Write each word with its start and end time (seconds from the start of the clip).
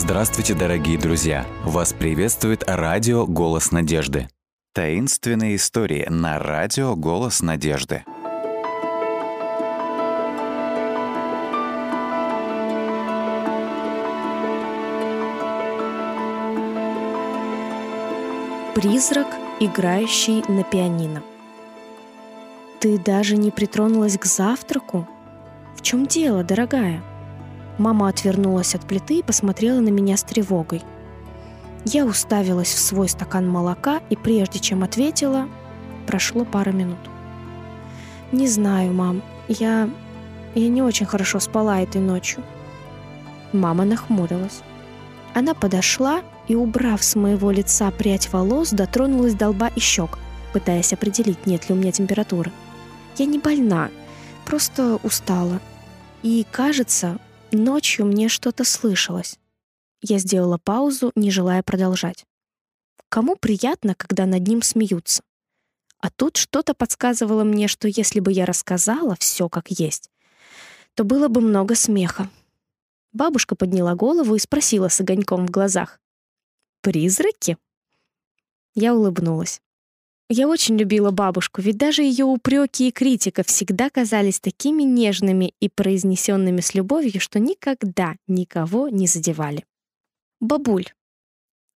Здравствуйте, 0.00 0.54
дорогие 0.54 0.96
друзья! 0.96 1.44
Вас 1.64 1.92
приветствует 1.92 2.62
радио 2.68 3.26
«Голос 3.26 3.72
надежды». 3.72 4.28
Таинственные 4.72 5.56
истории 5.56 6.06
на 6.08 6.38
радио 6.38 6.94
«Голос 6.94 7.42
надежды». 7.42 8.04
Призрак, 18.76 19.26
играющий 19.58 20.44
на 20.46 20.62
пианино. 20.62 21.24
Ты 22.78 23.00
даже 23.00 23.36
не 23.36 23.50
притронулась 23.50 24.16
к 24.16 24.26
завтраку? 24.26 25.08
В 25.74 25.82
чем 25.82 26.06
дело, 26.06 26.44
дорогая? 26.44 27.02
Мама 27.78 28.08
отвернулась 28.08 28.74
от 28.74 28.82
плиты 28.82 29.20
и 29.20 29.22
посмотрела 29.22 29.80
на 29.80 29.88
меня 29.88 30.16
с 30.16 30.24
тревогой. 30.24 30.82
Я 31.84 32.04
уставилась 32.04 32.74
в 32.74 32.78
свой 32.78 33.08
стакан 33.08 33.48
молока, 33.48 34.02
и 34.10 34.16
прежде 34.16 34.58
чем 34.58 34.82
ответила, 34.82 35.48
прошло 36.06 36.44
пара 36.44 36.70
минут. 36.70 36.98
«Не 38.32 38.48
знаю, 38.48 38.92
мам. 38.92 39.22
Я... 39.48 39.88
я 40.54 40.68
не 40.68 40.82
очень 40.82 41.06
хорошо 41.06 41.38
спала 41.40 41.80
этой 41.80 42.00
ночью». 42.00 42.42
Мама 43.52 43.84
нахмурилась. 43.84 44.60
Она 45.34 45.54
подошла 45.54 46.22
и, 46.48 46.54
убрав 46.54 47.02
с 47.02 47.14
моего 47.14 47.50
лица 47.50 47.90
прядь 47.90 48.30
волос, 48.32 48.70
дотронулась 48.70 49.34
до 49.34 49.50
лба 49.50 49.68
и 49.68 49.80
щек, 49.80 50.18
пытаясь 50.52 50.92
определить, 50.92 51.46
нет 51.46 51.68
ли 51.68 51.74
у 51.74 51.78
меня 51.78 51.92
температуры. 51.92 52.50
Я 53.16 53.26
не 53.26 53.38
больна, 53.38 53.88
просто 54.44 54.98
устала. 55.02 55.60
И, 56.22 56.44
кажется, 56.50 57.18
Ночью 57.52 58.04
мне 58.04 58.28
что-то 58.28 58.64
слышалось. 58.64 59.38
Я 60.02 60.18
сделала 60.18 60.58
паузу, 60.58 61.12
не 61.14 61.30
желая 61.30 61.62
продолжать. 61.62 62.26
Кому 63.08 63.36
приятно, 63.36 63.94
когда 63.94 64.26
над 64.26 64.46
ним 64.46 64.60
смеются? 64.60 65.22
А 65.98 66.10
тут 66.10 66.36
что-то 66.36 66.74
подсказывало 66.74 67.44
мне, 67.44 67.66
что 67.66 67.88
если 67.88 68.20
бы 68.20 68.32
я 68.32 68.44
рассказала 68.44 69.16
все 69.18 69.48
как 69.48 69.70
есть, 69.70 70.10
то 70.94 71.04
было 71.04 71.28
бы 71.28 71.40
много 71.40 71.74
смеха. 71.74 72.28
Бабушка 73.12 73.56
подняла 73.56 73.94
голову 73.94 74.34
и 74.34 74.38
спросила 74.38 74.88
с 74.88 75.00
огоньком 75.00 75.46
в 75.46 75.50
глазах. 75.50 76.00
«Призраки?» 76.82 77.56
Я 78.74 78.94
улыбнулась. 78.94 79.62
Я 80.30 80.46
очень 80.46 80.76
любила 80.76 81.10
бабушку, 81.10 81.62
ведь 81.62 81.78
даже 81.78 82.02
ее 82.02 82.26
упреки 82.26 82.88
и 82.88 82.92
критика 82.92 83.42
всегда 83.42 83.88
казались 83.88 84.40
такими 84.40 84.82
нежными 84.82 85.54
и 85.58 85.70
произнесенными 85.70 86.60
с 86.60 86.74
любовью, 86.74 87.18
что 87.18 87.38
никогда 87.38 88.16
никого 88.26 88.90
не 88.90 89.06
задевали. 89.06 89.64
Бабуль, 90.38 90.86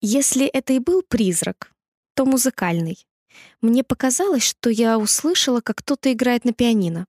если 0.00 0.46
это 0.46 0.72
и 0.72 0.80
был 0.80 1.02
призрак, 1.02 1.72
то 2.14 2.24
музыкальный. 2.24 3.06
Мне 3.60 3.84
показалось, 3.84 4.42
что 4.42 4.68
я 4.68 4.98
услышала, 4.98 5.60
как 5.60 5.76
кто-то 5.78 6.12
играет 6.12 6.44
на 6.44 6.52
пианино. 6.52 7.06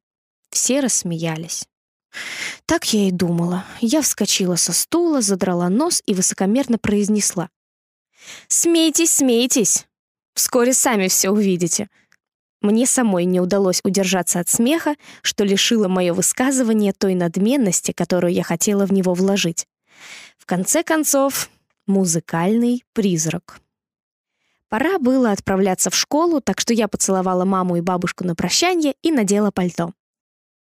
Все 0.52 0.80
рассмеялись. 0.80 1.68
Так 2.66 2.94
я 2.94 3.08
и 3.08 3.12
думала. 3.12 3.66
Я 3.80 4.02
вскочила 4.02 4.58
со 4.58 4.74
стула, 4.74 5.22
задрала 5.22 5.70
нос 5.70 6.04
и 6.06 6.14
высокомерно 6.14 6.78
произнесла. 6.78 7.50
«Смейтесь, 8.48 9.16
смейтесь! 9.16 9.88
Вскоре 10.34 10.74
сами 10.74 11.08
все 11.08 11.30
увидите. 11.30 11.90
Мне 12.62 12.86
самой 12.86 13.26
не 13.26 13.40
удалось 13.40 13.82
удержаться 13.84 14.40
от 14.40 14.48
смеха, 14.48 14.96
что 15.24 15.44
лишило 15.44 15.88
мое 15.88 16.14
высказывание 16.14 16.94
той 16.94 17.16
надменности, 17.16 17.92
которую 17.92 18.34
я 18.34 18.44
хотела 18.44 18.86
в 18.86 18.94
него 18.94 19.14
вложить. 19.14 19.68
В 20.38 20.46
конце 20.46 20.84
концов, 20.84 21.50
музыкальный 21.88 22.84
призрак. 22.94 23.60
Пора 24.70 25.00
было 25.00 25.32
отправляться 25.32 25.90
в 25.90 25.96
школу, 25.96 26.40
так 26.40 26.60
что 26.60 26.74
я 26.74 26.88
поцеловала 26.88 27.46
маму 27.46 27.78
и 27.78 27.82
бабушку 27.82 28.24
на 28.24 28.36
прощание 28.36 28.94
и 29.02 29.12
надела 29.12 29.52
пальто. 29.52 29.92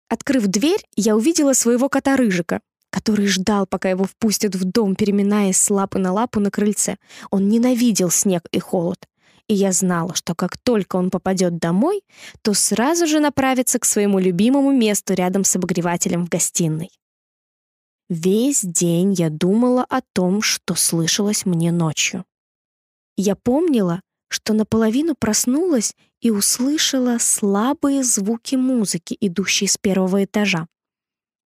Открыв 0.09 0.47
дверь, 0.47 0.83
я 0.95 1.15
увидела 1.15 1.53
своего 1.53 1.89
кота 1.89 2.17
Рыжика, 2.17 2.59
который 2.89 3.27
ждал, 3.27 3.65
пока 3.65 3.89
его 3.89 4.05
впустят 4.05 4.55
в 4.55 4.65
дом, 4.65 4.95
переминаясь 4.95 5.57
с 5.57 5.69
лапы 5.69 5.99
на 5.99 6.11
лапу 6.11 6.39
на 6.39 6.51
крыльце. 6.51 6.97
Он 7.29 7.47
ненавидел 7.47 8.09
снег 8.09 8.47
и 8.51 8.59
холод 8.59 9.07
и 9.47 9.53
я 9.53 9.71
знала, 9.71 10.15
что 10.15 10.35
как 10.35 10.57
только 10.57 10.95
он 10.95 11.09
попадет 11.09 11.57
домой, 11.57 12.03
то 12.41 12.53
сразу 12.53 13.07
же 13.07 13.19
направится 13.19 13.79
к 13.79 13.85
своему 13.85 14.19
любимому 14.19 14.71
месту 14.71 15.13
рядом 15.13 15.43
с 15.43 15.55
обогревателем 15.55 16.25
в 16.25 16.29
гостиной. 16.29 16.89
Весь 18.09 18.61
день 18.61 19.13
я 19.13 19.29
думала 19.29 19.85
о 19.89 20.01
том, 20.13 20.41
что 20.41 20.75
слышалось 20.75 21.45
мне 21.45 21.71
ночью. 21.71 22.25
Я 23.15 23.35
помнила, 23.35 24.01
что 24.27 24.53
наполовину 24.53 25.15
проснулась 25.15 25.95
и 26.21 26.31
услышала 26.31 27.17
слабые 27.19 28.03
звуки 28.03 28.55
музыки, 28.55 29.15
идущие 29.19 29.67
с 29.67 29.77
первого 29.77 30.23
этажа. 30.23 30.67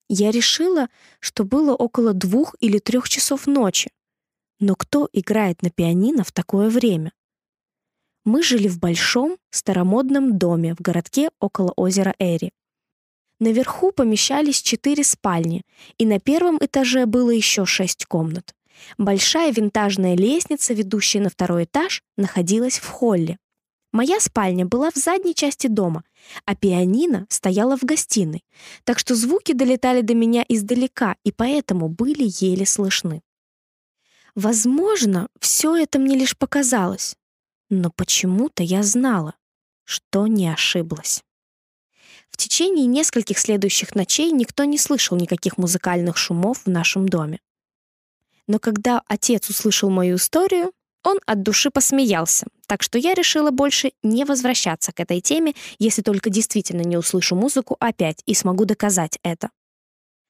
Я 0.08 0.32
решила, 0.32 0.90
что 1.20 1.46
было 1.46 1.74
около 1.74 2.14
двух 2.14 2.56
или 2.60 2.78
трех 2.78 3.10
часов 3.10 3.48
ночи. 3.48 3.90
Но 4.60 4.76
кто 4.76 5.10
играет 5.12 5.62
на 5.62 5.72
пианино 5.72 6.24
в 6.24 6.32
такое 6.32 6.70
время? 6.70 7.12
Мы 8.26 8.42
жили 8.42 8.68
в 8.68 8.80
большом, 8.80 9.38
старомодном 9.52 10.40
доме 10.40 10.74
в 10.74 10.82
городке 10.82 11.30
около 11.40 11.72
озера 11.76 12.16
Эри. 12.18 12.52
Наверху 13.40 13.92
помещались 13.92 14.64
четыре 14.64 15.04
спальни, 15.04 15.62
и 16.00 16.08
на 16.08 16.20
первом 16.20 16.58
этаже 16.60 17.06
было 17.06 17.30
еще 17.30 17.66
шесть 17.66 18.06
комнат. 18.06 18.56
Большая 18.98 19.52
винтажная 19.52 20.16
лестница, 20.16 20.74
ведущая 20.74 21.20
на 21.20 21.30
второй 21.30 21.66
этаж, 21.66 22.02
находилась 22.18 22.80
в 22.80 22.88
холле. 22.88 23.38
Моя 23.92 24.20
спальня 24.20 24.66
была 24.66 24.90
в 24.90 24.96
задней 24.96 25.36
части 25.36 25.68
дома, 25.68 26.04
а 26.46 26.56
пианино 26.56 27.28
стояло 27.30 27.78
в 27.78 27.84
гостиной, 27.84 28.44
так 28.86 28.98
что 28.98 29.14
звуки 29.14 29.54
долетали 29.54 30.02
до 30.02 30.16
меня 30.16 30.44
издалека 30.50 31.16
и 31.24 31.32
поэтому 31.32 31.90
были 31.90 32.26
еле 32.44 32.66
слышны. 32.66 33.22
Возможно, 34.34 35.30
все 35.40 35.76
это 35.76 36.00
мне 36.00 36.18
лишь 36.18 36.38
показалось, 36.38 37.16
но 37.70 37.92
почему-то 37.92 38.64
я 38.64 38.84
знала, 38.84 39.36
что 39.84 40.28
не 40.28 40.48
ошиблась. 40.52 41.24
В 42.30 42.38
течение 42.38 42.86
нескольких 42.86 43.40
следующих 43.40 43.96
ночей 43.96 44.32
никто 44.32 44.66
не 44.66 44.78
слышал 44.78 45.18
никаких 45.18 45.58
музыкальных 45.58 46.18
шумов 46.18 46.66
в 46.66 46.70
нашем 46.70 47.08
доме. 47.08 47.40
Но 48.48 48.60
когда 48.60 49.02
отец 49.08 49.50
услышал 49.50 49.90
мою 49.90 50.18
историю, 50.18 50.72
он 51.04 51.20
от 51.26 51.44
души 51.44 51.70
посмеялся, 51.70 52.48
так 52.68 52.82
что 52.82 52.98
я 52.98 53.14
решила 53.14 53.52
больше 53.52 53.94
не 54.04 54.26
возвращаться 54.26 54.92
к 54.92 55.00
этой 55.00 55.22
теме, 55.22 55.54
если 55.78 56.02
только 56.02 56.30
действительно 56.30 56.82
не 56.82 56.98
услышу 56.98 57.36
музыку 57.36 57.78
опять 57.80 58.22
и 58.26 58.34
смогу 58.34 58.66
доказать 58.66 59.20
это. 59.24 59.50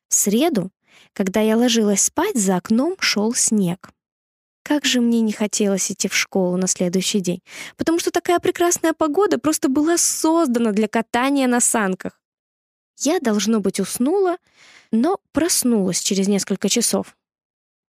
В 0.09 0.13
среду, 0.13 0.71
когда 1.13 1.41
я 1.41 1.57
ложилась 1.57 2.01
спать, 2.01 2.37
за 2.37 2.57
окном 2.57 2.97
шел 2.99 3.33
снег. 3.33 3.94
Как 4.65 4.83
же 4.83 4.99
мне 4.99 5.21
не 5.21 5.31
хотелось 5.31 5.91
идти 5.91 6.07
в 6.07 6.15
школу 6.15 6.57
на 6.57 6.65
следующий 6.65 7.19
день, 7.19 7.43
потому 7.77 7.99
что 7.99 8.09
такая 8.09 8.39
прекрасная 8.39 8.93
погода 8.93 9.37
просто 9.37 9.69
была 9.69 9.95
создана 9.95 10.71
для 10.71 10.87
катания 10.87 11.47
на 11.47 11.59
санках. 11.59 12.19
Я, 12.97 13.19
должно 13.19 13.59
быть, 13.59 13.79
уснула, 13.79 14.37
но 14.91 15.19
проснулась 15.33 15.99
через 15.99 16.27
несколько 16.27 16.67
часов. 16.67 17.15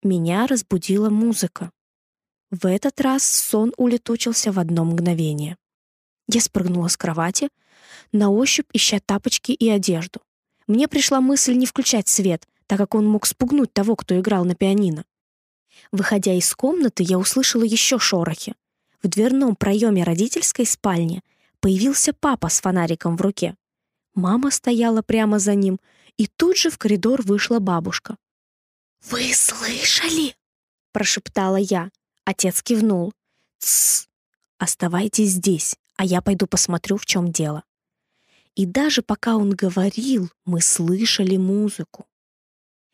Меня 0.02 0.48
разбудила 0.48 1.12
музыка. 1.12 1.70
В 2.50 2.66
этот 2.66 3.00
раз 3.02 3.24
сон 3.24 3.72
улетучился 3.78 4.52
в 4.52 4.58
одно 4.58 4.84
мгновение. 4.84 5.58
Я 6.28 6.42
спрыгнула 6.42 6.88
с 6.88 6.98
кровати, 6.98 7.50
на 8.12 8.32
ощупь 8.32 8.70
ища 8.74 9.00
тапочки 9.00 9.52
и 9.52 9.70
одежду. 9.70 10.22
Мне 10.66 10.88
пришла 10.88 11.22
мысль 11.22 11.54
не 11.54 11.68
включать 11.68 12.08
свет, 12.08 12.48
так 12.66 12.80
как 12.80 12.96
он 12.96 13.08
мог 13.08 13.28
спугнуть 13.28 13.72
того, 13.74 13.96
кто 13.96 14.20
играл 14.20 14.44
на 14.44 14.56
пианино. 14.56 15.06
Выходя 15.92 16.34
из 16.34 16.54
комнаты, 16.56 17.04
я 17.04 17.18
услышала 17.18 17.64
еще 17.64 18.00
шорохи. 18.00 18.56
В 19.02 19.08
дверном 19.08 19.56
проеме 19.56 20.04
родительской 20.04 20.66
спальни 20.66 21.22
появился 21.60 22.14
папа 22.14 22.50
с 22.50 22.62
фонариком 22.62 23.18
в 23.18 23.22
руке. 23.22 23.56
Мама 24.16 24.52
стояла 24.52 25.02
прямо 25.02 25.40
за 25.40 25.56
ним, 25.56 25.80
и 26.18 26.28
тут 26.28 26.58
же 26.58 26.70
в 26.70 26.78
коридор 26.78 27.22
вышла 27.22 27.60
бабушка. 27.60 28.18
«Вы 29.10 29.34
слышали?»— 29.34 30.36
прошептала 30.92 31.58
я. 31.58 31.90
Отец 32.26 32.62
кивнул. 32.62 33.14
«Тссс! 33.60 34.08
Оставайтесь 34.58 35.32
здесь, 35.32 35.76
а 35.98 36.06
я 36.06 36.22
пойду 36.22 36.48
посмотрю, 36.48 36.98
в 36.98 37.06
чем 37.06 37.32
дело». 37.32 37.64
И 38.56 38.66
даже 38.66 39.02
пока 39.02 39.36
он 39.36 39.50
говорил, 39.50 40.30
мы 40.46 40.62
слышали 40.62 41.38
музыку. 41.38 42.06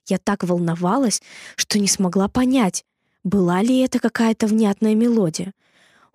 Я 0.10 0.18
так 0.18 0.44
волновалась, 0.44 1.22
что 1.56 1.78
не 1.78 1.88
смогла 1.88 2.28
понять, 2.28 2.84
была 3.24 3.62
ли 3.62 3.80
это 3.80 4.00
какая-то 4.00 4.48
внятная 4.48 4.96
мелодия. 4.96 5.54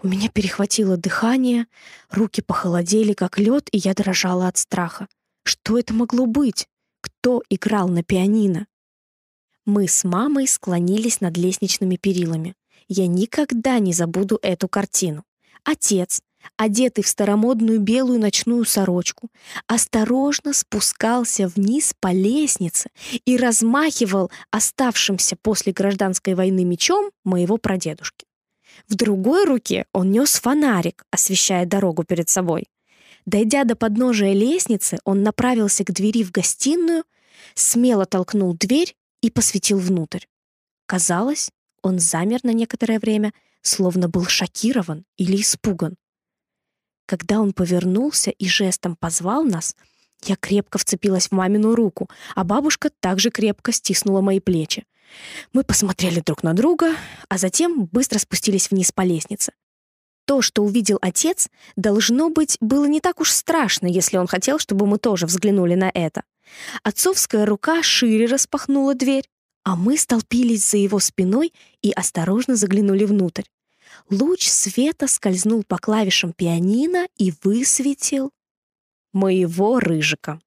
У 0.02 0.08
меня 0.08 0.28
перехватило 0.28 0.96
дыхание, 0.96 1.66
руки 2.10 2.42
похолодели, 2.42 3.12
как 3.12 3.38
лед, 3.38 3.68
и 3.70 3.78
я 3.78 3.94
дрожала 3.94 4.48
от 4.48 4.58
страха. 4.58 5.06
Что 5.44 5.78
это 5.78 5.94
могло 5.94 6.26
быть? 6.26 6.68
Кто 7.00 7.42
играл 7.48 7.88
на 7.88 8.02
пианино? 8.02 8.66
Мы 9.64 9.86
с 9.86 10.02
мамой 10.02 10.48
склонились 10.48 11.20
над 11.20 11.36
лестничными 11.36 11.96
перилами. 11.96 12.54
Я 12.88 13.06
никогда 13.06 13.78
не 13.78 13.92
забуду 13.92 14.38
эту 14.42 14.68
картину. 14.68 15.24
Отец, 15.62 16.20
одетый 16.56 17.04
в 17.04 17.08
старомодную 17.08 17.80
белую 17.80 18.20
ночную 18.20 18.64
сорочку, 18.64 19.28
осторожно 19.66 20.52
спускался 20.52 21.48
вниз 21.48 21.94
по 21.98 22.12
лестнице 22.12 22.90
и 23.24 23.36
размахивал 23.36 24.30
оставшимся 24.50 25.36
после 25.40 25.72
гражданской 25.72 26.34
войны 26.34 26.64
мечом 26.64 27.10
моего 27.24 27.56
прадедушки. 27.56 28.26
В 28.88 28.94
другой 28.96 29.44
руке 29.44 29.86
он 29.92 30.10
нес 30.10 30.40
фонарик, 30.40 31.04
освещая 31.10 31.66
дорогу 31.66 32.04
перед 32.04 32.28
собой. 32.28 32.64
Дойдя 33.26 33.64
до 33.64 33.76
подножия 33.76 34.32
лестницы, 34.32 34.98
он 35.04 35.22
направился 35.22 35.84
к 35.84 35.92
двери 35.92 36.22
в 36.22 36.30
гостиную, 36.30 37.04
смело 37.54 38.04
толкнул 38.04 38.54
дверь 38.54 38.94
и 39.22 39.30
посветил 39.30 39.78
внутрь. 39.78 40.24
Казалось, 40.86 41.50
он 41.82 41.98
замер 41.98 42.40
на 42.42 42.52
некоторое 42.52 42.98
время, 42.98 43.32
словно 43.62 44.08
был 44.08 44.26
шокирован 44.26 45.04
или 45.16 45.40
испуган. 45.40 45.96
Когда 47.06 47.40
он 47.40 47.52
повернулся 47.52 48.30
и 48.30 48.48
жестом 48.48 48.96
позвал 48.96 49.44
нас, 49.44 49.76
я 50.24 50.36
крепко 50.36 50.78
вцепилась 50.78 51.28
в 51.28 51.32
мамину 51.32 51.74
руку, 51.74 52.08
а 52.34 52.44
бабушка 52.44 52.90
также 53.00 53.30
крепко 53.30 53.72
стиснула 53.72 54.20
мои 54.20 54.40
плечи. 54.40 54.84
Мы 55.52 55.64
посмотрели 55.64 56.20
друг 56.20 56.42
на 56.42 56.54
друга, 56.54 56.94
а 57.28 57.38
затем 57.38 57.84
быстро 57.84 58.18
спустились 58.18 58.70
вниз 58.70 58.90
по 58.90 59.02
лестнице. 59.02 59.52
То, 60.26 60.40
что 60.40 60.62
увидел 60.62 60.98
отец, 61.02 61.50
должно 61.76 62.30
быть, 62.30 62.56
было 62.60 62.86
не 62.86 63.00
так 63.00 63.20
уж 63.20 63.30
страшно, 63.30 63.86
если 63.86 64.16
он 64.16 64.26
хотел, 64.26 64.58
чтобы 64.58 64.86
мы 64.86 64.98
тоже 64.98 65.26
взглянули 65.26 65.74
на 65.74 65.90
это. 65.92 66.22
Отцовская 66.82 67.44
рука 67.44 67.82
шире 67.82 68.24
распахнула 68.24 68.94
дверь, 68.94 69.28
а 69.64 69.76
мы 69.76 69.98
столпились 69.98 70.70
за 70.70 70.78
его 70.78 70.98
спиной 70.98 71.52
и 71.82 71.90
осторожно 71.90 72.56
заглянули 72.56 73.04
внутрь. 73.04 73.44
Луч 74.10 74.48
света 74.48 75.08
скользнул 75.08 75.64
по 75.64 75.78
клавишам 75.78 76.32
пианино 76.32 77.08
и 77.16 77.32
высветил 77.42 78.30
моего 79.12 79.80
рыжика. 79.80 80.40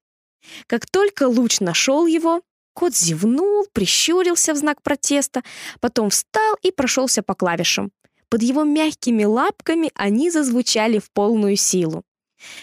Как 0.66 0.86
только 0.86 1.26
луч 1.26 1.60
нашел 1.60 2.06
его, 2.06 2.42
кот 2.74 2.94
зевнул, 2.94 3.66
прищурился 3.72 4.54
в 4.54 4.56
знак 4.56 4.82
протеста, 4.82 5.42
потом 5.80 6.10
встал 6.10 6.56
и 6.62 6.70
прошелся 6.70 7.22
по 7.22 7.34
клавишам. 7.34 7.90
Под 8.28 8.42
его 8.42 8.62
мягкими 8.62 9.24
лапками 9.24 9.90
они 9.94 10.30
зазвучали 10.30 10.98
в 10.98 11.10
полную 11.10 11.56
силу. 11.56 12.04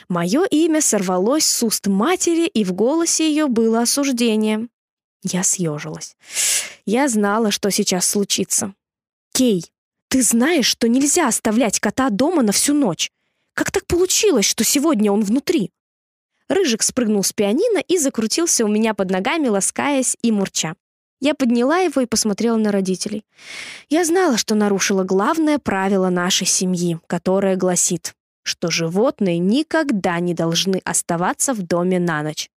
Мое 0.08 0.46
имя 0.46 0.80
сорвалось 0.80 1.46
с 1.46 1.62
уст 1.64 1.88
матери, 1.88 2.48
и 2.48 2.64
в 2.64 2.74
голосе 2.74 3.28
ее 3.28 3.48
было 3.48 3.82
осуждение. 3.82 4.70
Я 5.24 5.44
съежилась. 5.44 6.16
Я 6.86 7.10
знала, 7.10 7.52
что 7.52 7.72
сейчас 7.72 8.08
случится. 8.08 8.74
«Кей, 9.34 9.66
ты 10.10 10.22
знаешь, 10.22 10.66
что 10.66 10.88
нельзя 10.88 11.28
оставлять 11.28 11.80
кота 11.80 12.10
дома 12.10 12.42
на 12.42 12.52
всю 12.52 12.74
ночь. 12.74 13.12
Как 13.54 13.72
так 13.72 13.86
получилось, 13.88 14.46
что 14.46 14.64
сегодня 14.64 15.12
он 15.12 15.24
внутри?» 15.24 15.72
Рыжик 16.48 16.84
спрыгнул 16.84 17.24
с 17.24 17.34
пианино 17.34 17.80
и 17.80 17.98
закрутился 17.98 18.66
у 18.66 18.68
меня 18.68 18.94
под 18.94 19.10
ногами, 19.10 19.48
ласкаясь 19.48 20.16
и 20.22 20.32
мурча. 20.32 20.76
Я 21.20 21.34
подняла 21.34 21.78
его 21.80 22.02
и 22.02 22.06
посмотрела 22.06 22.58
на 22.58 22.72
родителей. 22.72 23.24
Я 23.90 24.04
знала, 24.06 24.38
что 24.38 24.54
нарушила 24.54 25.04
главное 25.04 25.58
правило 25.58 26.10
нашей 26.10 26.46
семьи, 26.46 27.00
которое 27.08 27.56
гласит, 27.56 28.14
что 28.44 28.70
животные 28.70 29.40
никогда 29.40 30.20
не 30.20 30.34
должны 30.34 30.82
оставаться 30.84 31.54
в 31.54 31.64
доме 31.64 32.00
на 32.00 32.22
ночь. 32.22 32.50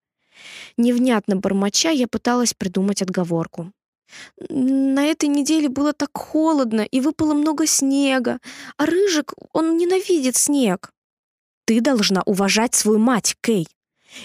Невнятно 0.76 1.38
бормоча, 1.38 1.92
я 1.92 2.08
пыталась 2.08 2.54
придумать 2.54 3.02
отговорку. 3.02 3.72
На 4.50 5.06
этой 5.06 5.30
неделе 5.30 5.70
было 5.70 5.94
так 5.94 6.12
холодно, 6.14 6.82
и 6.82 7.02
выпало 7.02 7.34
много 7.34 7.66
снега, 7.66 8.40
а 8.78 8.86
Рыжик, 8.86 9.34
он 9.54 9.78
ненавидит 9.78 10.36
снег. 10.36 10.92
Ты 11.66 11.82
должна 11.82 12.22
уважать 12.26 12.76
свою 12.76 13.00
мать, 13.00 13.36
Кей. 13.42 13.68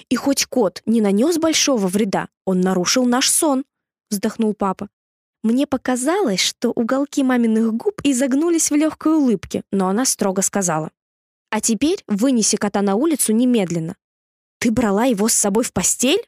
И 0.09 0.17
хоть 0.17 0.47
кот 0.47 0.83
не 0.87 1.01
нанес 1.01 1.39
большого 1.39 1.89
вреда, 1.89 2.29
он 2.45 2.61
нарушил 2.61 3.05
наш 3.05 3.29
сон 3.29 3.65
вздохнул 4.13 4.55
папа. 4.55 4.89
Мне 5.43 5.67
показалось, 5.67 6.39
что 6.39 6.71
уголки 6.71 7.25
маминых 7.25 7.75
губ 7.75 8.01
изогнулись 8.05 8.71
в 8.71 8.77
легкой 8.77 9.15
улыбке, 9.15 9.65
но 9.73 9.89
она 9.89 10.05
строго 10.05 10.43
сказала. 10.43 10.93
«А 11.51 11.61
теперь 11.61 12.05
вынеси 12.07 12.57
кота 12.57 12.81
на 12.83 12.95
улицу 12.95 13.33
немедленно. 13.33 13.97
Ты 14.59 14.71
брала 14.71 15.05
его 15.05 15.29
с 15.29 15.35
собой 15.35 15.65
в 15.65 15.73
постель?» 15.73 16.25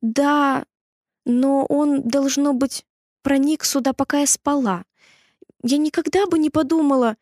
«Да, 0.00 0.64
но 1.24 1.64
он, 1.66 2.02
должно 2.02 2.52
быть, 2.52 2.84
проник 3.22 3.64
сюда, 3.64 3.92
пока 3.92 4.20
я 4.20 4.26
спала. 4.26 4.84
Я 5.62 5.78
никогда 5.78 6.26
бы 6.26 6.38
не 6.38 6.50
подумала...» 6.50 7.16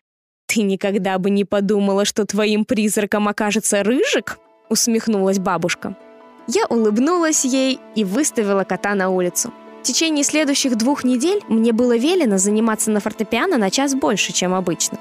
«Ты 0.47 0.63
никогда 0.63 1.19
бы 1.19 1.31
не 1.31 1.45
подумала, 1.45 2.05
что 2.05 2.25
твоим 2.25 2.65
призраком 2.65 3.29
окажется 3.29 3.83
Рыжик?» 3.83 4.39
усмехнулась 4.71 5.39
бабушка. 5.39 5.97
Я 6.47 6.67
улыбнулась 6.67 7.45
ей 7.45 7.79
и 7.95 8.05
выставила 8.05 8.65
кота 8.65 8.95
на 8.95 9.11
улицу. 9.11 9.53
В 9.81 9.83
течение 9.83 10.25
следующих 10.25 10.77
двух 10.77 11.05
недель 11.05 11.41
мне 11.49 11.73
было 11.73 11.97
велено 11.97 12.39
заниматься 12.39 12.91
на 12.91 13.01
фортепиано 13.01 13.59
на 13.59 13.71
час 13.71 13.95
больше, 13.95 14.33
чем 14.33 14.55
обычно. 14.55 14.99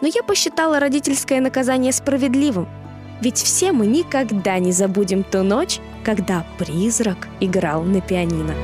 Но 0.00 0.08
я 0.08 0.22
посчитала 0.22 0.80
родительское 0.80 1.40
наказание 1.40 1.92
справедливым. 1.92 2.68
Ведь 3.20 3.38
все 3.38 3.72
мы 3.72 3.86
никогда 3.86 4.58
не 4.58 4.72
забудем 4.72 5.22
ту 5.22 5.42
ночь, 5.42 5.80
когда 6.04 6.44
призрак 6.58 7.28
играл 7.40 7.82
на 7.82 8.00
пианино. 8.00 8.54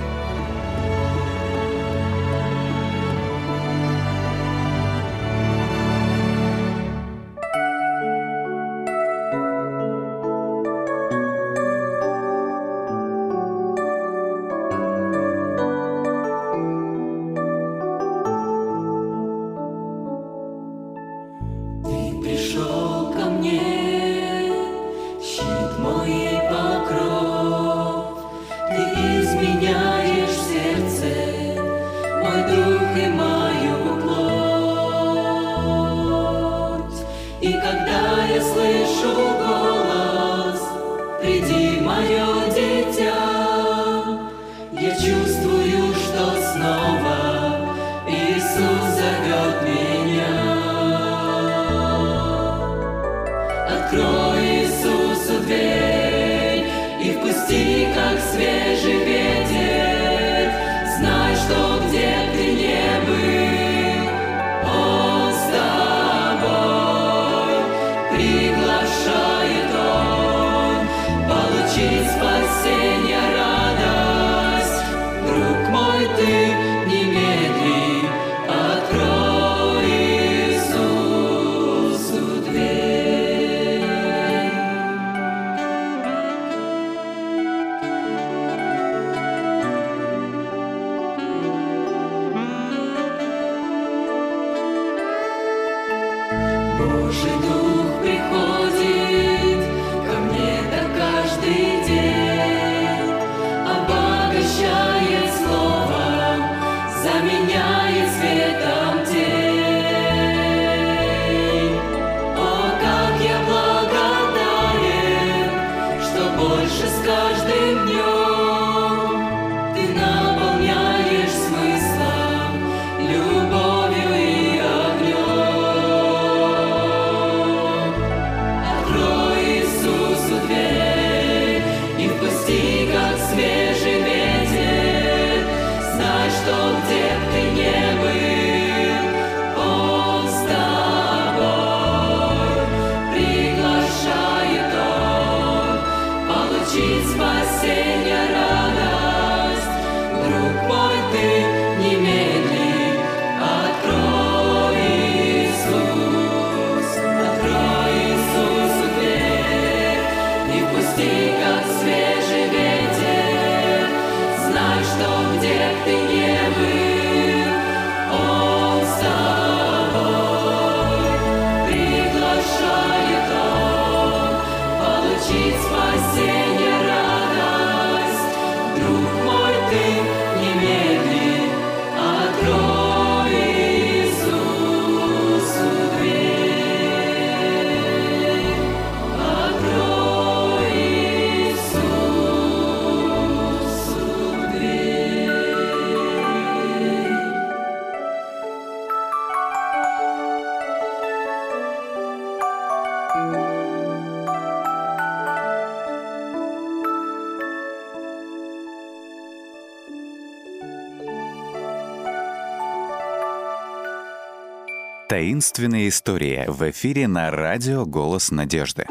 Таинственные 215.22 215.88
истории 215.88 216.46
в 216.48 216.68
эфире 216.72 217.06
на 217.06 217.30
радио 217.30 217.86
«Голос 217.86 218.32
надежды». 218.32 218.88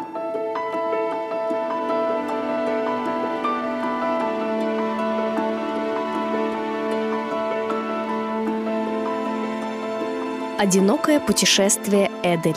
Одинокое 10.58 11.20
путешествие 11.20 12.10
Эдель. 12.24 12.56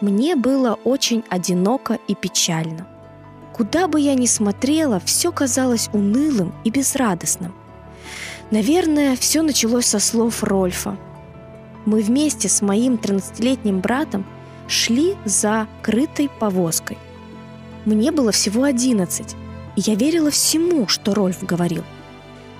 Мне 0.00 0.36
было 0.36 0.78
очень 0.84 1.24
одиноко 1.28 1.98
и 2.06 2.14
печально. 2.14 2.86
Куда 3.52 3.88
бы 3.88 3.98
я 4.00 4.14
ни 4.14 4.26
смотрела, 4.26 5.00
все 5.04 5.32
казалось 5.32 5.90
унылым 5.92 6.54
и 6.62 6.70
безрадостным. 6.70 7.52
Наверное, 8.52 9.16
все 9.16 9.42
началось 9.42 9.86
со 9.86 9.98
слов 9.98 10.44
Рольфа– 10.44 10.96
мы 11.88 12.02
вместе 12.02 12.48
с 12.48 12.60
моим 12.60 12.96
13-летним 12.96 13.80
братом 13.80 14.26
шли 14.68 15.16
за 15.24 15.66
крытой 15.82 16.28
повозкой. 16.28 16.98
Мне 17.86 18.12
было 18.12 18.30
всего 18.30 18.64
11, 18.64 19.34
и 19.76 19.80
я 19.80 19.94
верила 19.94 20.30
всему, 20.30 20.86
что 20.86 21.14
Рольф 21.14 21.42
говорил. 21.42 21.84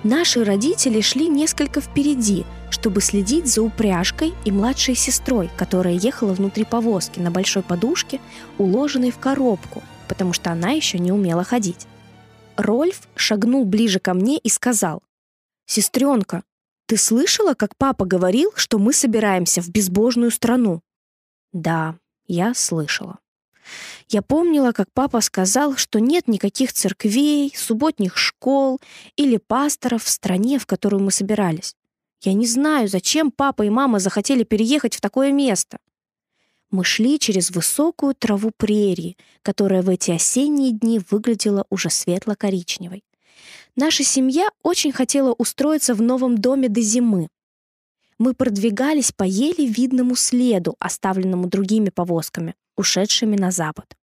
Наши 0.02 0.42
родители 0.44 1.02
шли 1.02 1.28
несколько 1.28 1.82
впереди, 1.82 2.46
чтобы 2.70 3.02
следить 3.02 3.46
за 3.46 3.62
упряжкой 3.62 4.32
и 4.46 4.50
младшей 4.50 4.94
сестрой, 4.94 5.50
которая 5.58 5.94
ехала 5.94 6.32
внутри 6.32 6.64
повозки 6.64 7.18
на 7.20 7.30
большой 7.30 7.62
подушке, 7.62 8.20
уложенной 8.56 9.10
в 9.10 9.18
коробку, 9.18 9.82
потому 10.08 10.32
что 10.32 10.52
она 10.52 10.70
еще 10.70 10.98
не 10.98 11.12
умела 11.12 11.44
ходить. 11.44 11.86
Рольф 12.56 13.02
шагнул 13.14 13.66
ближе 13.66 13.98
ко 13.98 14.14
мне 14.14 14.38
и 14.38 14.48
сказал, 14.48 15.02
«Сестренка, 15.66 16.44
ты 16.88 16.96
слышала, 16.96 17.52
как 17.52 17.76
папа 17.76 18.06
говорил, 18.06 18.50
что 18.56 18.78
мы 18.78 18.94
собираемся 18.94 19.60
в 19.60 19.68
безбожную 19.68 20.30
страну? 20.30 20.80
Да, 21.52 21.96
я 22.26 22.54
слышала. 22.54 23.18
Я 24.08 24.22
помнила, 24.22 24.72
как 24.72 24.88
папа 24.94 25.20
сказал, 25.20 25.76
что 25.76 26.00
нет 26.00 26.28
никаких 26.28 26.72
церквей, 26.72 27.52
субботних 27.54 28.16
школ 28.16 28.80
или 29.16 29.36
пасторов 29.36 30.04
в 30.04 30.08
стране, 30.08 30.58
в 30.58 30.64
которую 30.64 31.02
мы 31.02 31.10
собирались. 31.10 31.76
Я 32.22 32.32
не 32.32 32.46
знаю, 32.46 32.88
зачем 32.88 33.30
папа 33.32 33.64
и 33.64 33.68
мама 33.68 33.98
захотели 33.98 34.42
переехать 34.42 34.96
в 34.96 35.02
такое 35.02 35.30
место. 35.30 35.76
Мы 36.70 36.84
шли 36.84 37.18
через 37.18 37.50
высокую 37.50 38.14
траву 38.14 38.50
прерии, 38.56 39.18
которая 39.42 39.82
в 39.82 39.90
эти 39.90 40.10
осенние 40.10 40.72
дни 40.72 41.02
выглядела 41.10 41.66
уже 41.68 41.90
светло-коричневой. 41.90 43.04
Наша 43.80 44.02
семья 44.02 44.48
очень 44.64 44.90
хотела 44.90 45.32
устроиться 45.32 45.94
в 45.94 46.02
новом 46.02 46.36
доме 46.36 46.68
до 46.68 46.80
зимы. 46.80 47.28
Мы 48.18 48.34
продвигались 48.34 49.12
по 49.12 49.22
еле 49.22 49.66
видному 49.66 50.16
следу, 50.16 50.74
оставленному 50.80 51.46
другими 51.46 51.90
повозками, 51.90 52.56
ушедшими 52.76 53.36
на 53.36 53.52
запад. 53.52 53.96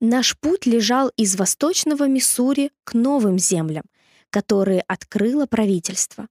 Наш 0.00 0.38
путь 0.38 0.66
лежал 0.66 1.10
из 1.16 1.34
восточного 1.34 2.06
Миссури 2.06 2.70
к 2.84 2.94
новым 2.94 3.40
землям, 3.40 3.82
которые 4.30 4.82
открыло 4.82 5.46
правительство. 5.46 6.28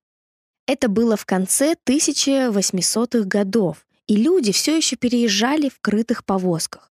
Это 0.66 0.88
было 0.88 1.18
в 1.18 1.26
конце 1.26 1.76
1800-х 1.86 3.28
годов, 3.28 3.86
и 4.08 4.16
люди 4.16 4.54
все 4.54 4.78
еще 4.78 4.96
переезжали 4.96 5.68
в 5.68 5.82
крытых 5.82 6.24
повозках. 6.24 6.90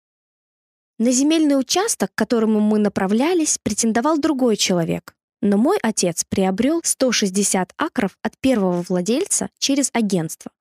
На 1.00 1.12
земельный 1.12 1.60
участок, 1.60 2.12
к 2.16 2.18
которому 2.18 2.62
мы 2.62 2.80
направлялись, 2.80 3.58
претендовал 3.58 4.20
другой 4.20 4.56
человек. 4.56 5.14
Но 5.42 5.58
мой 5.58 5.78
отец 5.82 6.26
приобрел 6.28 6.82
160 6.84 7.74
акров 7.78 8.18
от 8.22 8.38
первого 8.40 8.84
владельца 8.88 9.50
через 9.58 9.90
агентство. 9.94 10.52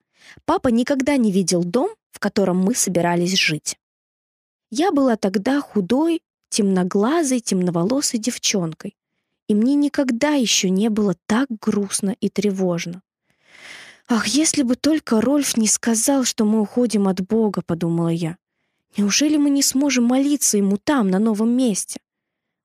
Папа 0.45 0.69
никогда 0.69 1.17
не 1.17 1.33
видел 1.33 1.65
дом, 1.65 1.91
в 2.13 2.21
котором 2.21 2.59
мы 2.59 2.75
собирались 2.75 3.35
жить. 3.35 3.77
Я 4.71 4.93
была 4.93 5.17
тогда 5.17 5.61
худой, 5.61 6.23
темноглазой, 6.51 7.41
темноволосой 7.41 8.21
девчонкой, 8.21 8.97
и 9.49 9.55
мне 9.55 9.75
никогда 9.75 10.35
еще 10.35 10.71
не 10.71 10.91
было 10.91 11.15
так 11.27 11.49
грустно 11.61 12.15
и 12.21 12.29
тревожно. 12.29 13.03
«Ах, 14.11 14.27
если 14.27 14.63
бы 14.63 14.75
только 14.75 15.21
Рольф 15.21 15.57
не 15.57 15.67
сказал, 15.67 16.25
что 16.25 16.45
мы 16.45 16.61
уходим 16.61 17.09
от 17.09 17.21
Бога»,— 17.21 17.63
подумала 17.67 18.09
я. 18.09 18.39
«Неужели 18.97 19.37
мы 19.37 19.51
не 19.51 19.63
сможем 19.63 20.05
молиться 20.05 20.57
ему 20.57 20.79
там, 20.79 21.11
на 21.11 21.19
новом 21.19 21.51
месте? 21.51 22.01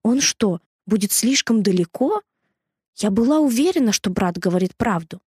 Он 0.03 0.21
что, 0.21 0.61
будет 0.85 1.11
слишком 1.11 1.63
далеко? 1.63 2.21
Я 2.95 3.11
была 3.11 3.39
уверена, 3.39 3.91
что 3.91 4.09
брат 4.09 4.37
говорит 4.37 4.75
правду. 4.75 5.21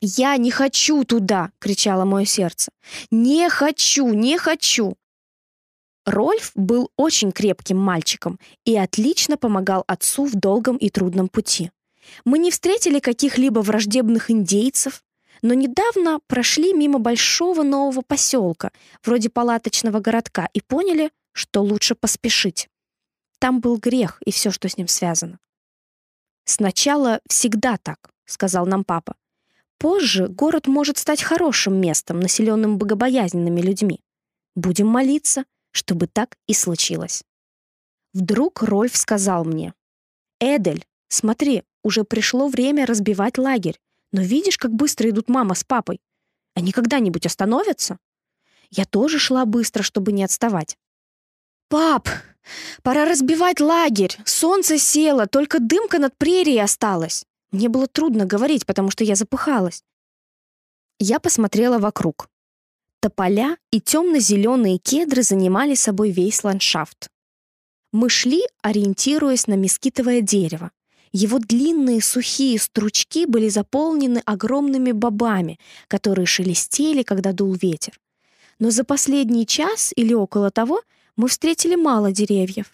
«Я 0.00 0.36
не 0.36 0.50
хочу 0.50 1.04
туда!»— 1.04 1.50
кричало 1.58 2.04
мое 2.04 2.24
сердце. 2.24 2.70
«Не 3.10 3.48
хочу! 3.50 4.12
Не 4.12 4.38
хочу!» 4.38 4.96
Рольф 6.06 6.52
был 6.54 6.90
очень 6.96 7.32
крепким 7.32 7.78
мальчиком 7.78 8.38
и 8.64 8.76
отлично 8.76 9.36
помогал 9.36 9.84
отцу 9.86 10.24
в 10.24 10.34
долгом 10.34 10.76
и 10.76 10.88
трудном 10.88 11.28
пути. 11.28 11.70
Мы 12.24 12.38
не 12.38 12.50
встретили 12.50 13.00
каких-либо 13.00 13.60
враждебных 13.60 14.30
индейцев, 14.30 15.04
но 15.42 15.52
недавно 15.52 16.20
прошли 16.26 16.72
мимо 16.72 16.98
большого 16.98 17.62
нового 17.62 18.02
поселка, 18.02 18.70
вроде 19.04 19.28
палаточного 19.28 20.00
городка, 20.00 20.48
и 20.52 20.60
поняли, 20.60 21.10
что 21.32 21.60
лучше 21.60 21.94
поспешить. 21.94 22.68
Там 23.38 23.60
был 23.60 23.78
грех 23.78 24.20
и 24.24 24.32
все, 24.32 24.50
что 24.50 24.68
с 24.68 24.76
ним 24.76 24.88
связано. 24.88 25.38
«Сначала 26.44 27.20
всегда 27.28 27.76
так»,— 27.76 28.10
сказал 28.24 28.66
нам 28.66 28.84
папа. 28.84 29.16
«Позже 29.78 30.28
город 30.28 30.66
может 30.66 30.98
стать 30.98 31.22
хорошим 31.22 31.80
местом, 31.80 32.20
населенным 32.20 32.78
богобоязненными 32.78 33.60
людьми. 33.60 34.00
Будем 34.56 34.88
молиться, 34.88 35.44
чтобы 35.70 36.06
так 36.06 36.36
и 36.46 36.54
случилось». 36.54 37.22
Вдруг 38.14 38.62
Рольф 38.62 38.96
сказал 38.96 39.44
мне, 39.44 39.74
«Эдель, 40.40 40.86
смотри, 41.08 41.64
уже 41.82 42.04
пришло 42.04 42.48
время 42.48 42.86
разбивать 42.86 43.38
лагерь, 43.38 43.78
но 44.10 44.22
видишь, 44.22 44.58
как 44.58 44.72
быстро 44.72 45.10
идут 45.10 45.28
мама 45.28 45.54
с 45.54 45.62
папой? 45.62 46.00
Они 46.54 46.72
когда-нибудь 46.72 47.26
остановятся?» 47.26 47.98
Я 48.70 48.84
тоже 48.84 49.18
шла 49.18 49.44
быстро, 49.44 49.82
чтобы 49.82 50.12
не 50.12 50.24
отставать. 50.24 50.76
«Пап, 51.68 52.08
пора 52.82 53.04
разбивать 53.04 53.60
лагерь. 53.60 54.16
Солнце 54.24 54.78
село, 54.78 55.26
только 55.26 55.58
дымка 55.60 55.98
над 55.98 56.16
прерией 56.16 56.62
осталась». 56.62 57.24
Мне 57.50 57.68
было 57.68 57.86
трудно 57.86 58.26
говорить, 58.26 58.66
потому 58.66 58.90
что 58.90 59.04
я 59.04 59.14
запыхалась. 59.14 59.82
Я 60.98 61.18
посмотрела 61.18 61.78
вокруг. 61.78 62.28
Тополя 63.00 63.56
и 63.70 63.80
темно-зеленые 63.80 64.78
кедры 64.78 65.22
занимали 65.22 65.74
собой 65.74 66.10
весь 66.10 66.44
ландшафт. 66.44 67.08
Мы 67.92 68.10
шли, 68.10 68.42
ориентируясь 68.60 69.46
на 69.46 69.54
мескитовое 69.54 70.20
дерево. 70.20 70.72
Его 71.12 71.38
длинные 71.38 72.02
сухие 72.02 72.58
стручки 72.58 73.24
были 73.24 73.48
заполнены 73.48 74.18
огромными 74.26 74.92
бобами, 74.92 75.58
которые 75.86 76.26
шелестели, 76.26 77.02
когда 77.02 77.32
дул 77.32 77.54
ветер. 77.54 77.98
Но 78.58 78.70
за 78.70 78.84
последний 78.84 79.46
час 79.46 79.92
или 79.96 80.12
около 80.12 80.50
того— 80.50 80.82
мы 81.18 81.28
встретили 81.28 81.74
мало 81.74 82.12
деревьев. 82.12 82.72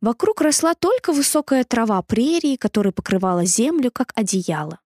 Вокруг 0.00 0.40
росла 0.40 0.74
только 0.74 1.12
высокая 1.12 1.64
трава 1.64 2.00
прерии, 2.00 2.56
которая 2.56 2.92
покрывала 2.92 3.44
землю, 3.44 3.90
как 3.90 4.12
одеяло. 4.14 4.78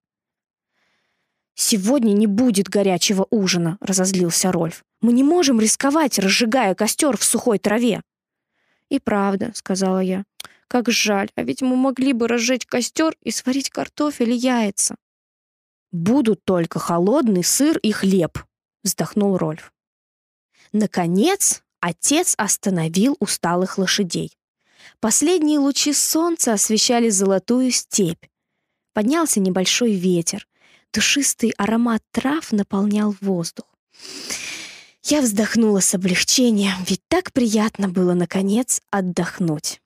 «Сегодня 1.56 2.12
не 2.12 2.26
будет 2.26 2.68
горячего 2.68 3.26
ужина»,— 3.30 3.78
разозлился 3.80 4.50
Рольф. 4.52 4.84
«Мы 5.00 5.12
не 5.12 5.24
можем 5.24 5.60
рисковать, 5.60 6.18
разжигая 6.18 6.74
костер 6.74 7.16
в 7.16 7.24
сухой 7.24 7.58
траве». 7.58 8.00
«И 8.88 9.00
правда»,— 9.00 9.50
сказала 9.54 9.98
я. 9.98 10.24
«Как 10.68 10.88
жаль, 10.88 11.30
а 11.34 11.42
ведь 11.42 11.62
мы 11.62 11.76
могли 11.76 12.12
бы 12.12 12.28
разжечь 12.28 12.66
костер 12.66 13.16
и 13.22 13.32
сварить 13.32 13.70
картофель 13.70 14.30
и 14.30 14.36
яйца». 14.36 14.94
«Будут 15.90 16.44
только 16.44 16.78
холодный 16.78 17.44
сыр 17.44 17.76
и 17.78 17.90
хлеб»,— 17.90 18.38
вздохнул 18.84 19.36
Рольф. 19.36 19.72
Наконец, 20.72 21.63
Отец 21.86 22.32
остановил 22.38 23.14
усталых 23.20 23.76
лошадей. 23.76 24.38
Последние 25.00 25.58
лучи 25.58 25.92
солнца 25.92 26.54
освещали 26.54 27.10
золотую 27.10 27.70
степь. 27.72 28.24
Поднялся 28.94 29.38
небольшой 29.38 29.92
ветер. 29.92 30.48
Душистый 30.94 31.50
аромат 31.58 32.02
трав 32.10 32.52
наполнял 32.52 33.14
воздух. 33.20 33.66
Я 35.02 35.20
вздохнула 35.20 35.80
с 35.80 35.94
облегчением, 35.94 36.72
ведь 36.88 37.02
так 37.08 37.34
приятно 37.34 37.90
было, 37.90 38.14
наконец, 38.14 38.80
отдохнуть. 38.90 39.82